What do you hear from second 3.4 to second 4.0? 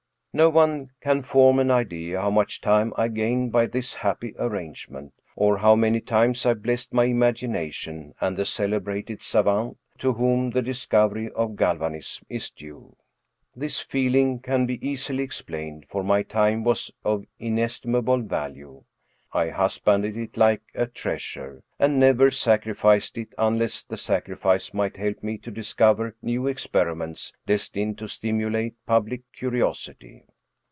by this